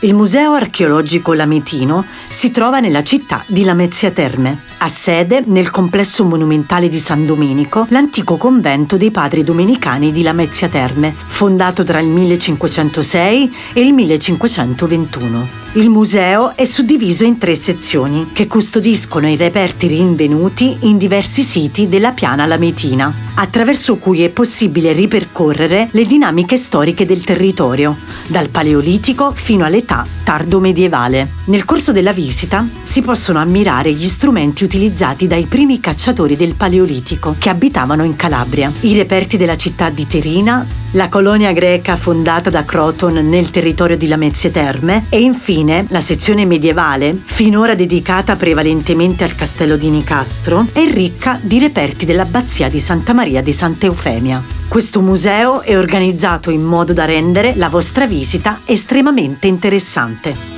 Il 0.00 0.12
Museo 0.12 0.52
archeologico 0.52 1.32
lametino 1.32 2.04
si 2.28 2.50
trova 2.50 2.80
nella 2.80 3.02
città 3.02 3.42
di 3.46 3.64
Lamezia 3.64 4.10
Terme. 4.10 4.58
Ha 4.78 4.88
sede 4.88 5.42
nel 5.46 5.70
complesso 5.70 6.22
monumentale 6.22 6.90
di 6.90 6.98
San 6.98 7.24
Domenico 7.24 7.86
l'antico 7.88 8.36
convento 8.36 8.98
dei 8.98 9.10
padri 9.10 9.42
domenicani 9.42 10.12
di 10.12 10.20
Lamezia 10.20 10.68
Terme, 10.68 11.14
fondato 11.14 11.82
tra 11.82 11.98
il 12.00 12.08
1506 12.08 13.54
e 13.72 13.80
il 13.80 13.94
1521. 13.94 15.64
Il 15.76 15.88
museo 15.88 16.54
è 16.56 16.64
suddiviso 16.64 17.24
in 17.24 17.36
tre 17.36 17.54
sezioni 17.54 18.30
che 18.32 18.46
custodiscono 18.46 19.28
i 19.28 19.36
reperti 19.36 19.86
rinvenuti 19.88 20.76
in 20.80 20.96
diversi 20.96 21.42
siti 21.42 21.88
della 21.88 22.12
piana 22.12 22.46
lametina, 22.46 23.12
attraverso 23.34 23.96
cui 23.96 24.22
è 24.22 24.30
possibile 24.30 24.92
ripercorrere 24.92 25.88
le 25.90 26.04
dinamiche 26.06 26.56
storiche 26.56 27.04
del 27.04 27.24
territorio, 27.24 27.94
dal 28.26 28.48
Paleolitico 28.48 29.32
fino 29.34 29.64
all'età 29.64 30.06
tardo 30.24 30.58
medievale. 30.58 31.28
Nel 31.44 31.64
corso 31.64 31.92
della 31.92 32.12
visita 32.12 32.66
si 32.82 33.00
possono 33.00 33.38
ammirare 33.38 33.92
gli 33.92 34.08
strumenti 34.08 34.64
utilizzati 34.64 35.26
dai 35.26 35.44
primi 35.44 35.78
cacciatori 35.78 36.36
del 36.36 36.54
Paleolitico 36.54 37.36
che 37.38 37.48
abitavano 37.48 38.02
in 38.02 38.16
Calabria, 38.16 38.72
i 38.80 38.94
reperti 38.94 39.36
della 39.36 39.56
città 39.56 39.88
di 39.88 40.06
Terina, 40.06 40.66
la 40.92 41.08
colonia 41.08 41.52
greca 41.52 41.96
fondata 41.96 42.50
da 42.50 42.64
Croton 42.64 43.14
nel 43.28 43.50
territorio 43.50 43.96
di 43.96 44.08
Lamezie 44.08 44.50
Terme 44.50 45.04
e 45.10 45.20
infine 45.20 45.86
la 45.90 46.00
sezione 46.00 46.44
medievale, 46.44 47.16
finora 47.22 47.74
dedicata 47.74 48.34
prevalentemente 48.34 49.22
al 49.22 49.34
castello 49.34 49.76
di 49.76 49.90
Nicastro, 49.90 50.66
è 50.72 50.90
ricca 50.90 51.38
di 51.40 51.58
reperti 51.58 52.06
dell'abbazia 52.06 52.68
di 52.68 52.80
Santa 52.80 53.12
Maria 53.12 53.42
di 53.42 53.52
Santa 53.52 53.86
Eufemia. 53.86 54.42
Questo 54.76 55.00
museo 55.00 55.62
è 55.62 55.78
organizzato 55.78 56.50
in 56.50 56.62
modo 56.62 56.92
da 56.92 57.06
rendere 57.06 57.54
la 57.54 57.70
vostra 57.70 58.06
visita 58.06 58.60
estremamente 58.66 59.46
interessante. 59.46 60.55